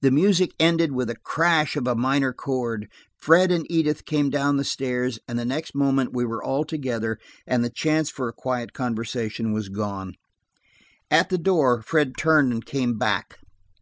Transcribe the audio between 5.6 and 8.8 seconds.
moment we were all together, and the chance for a quiet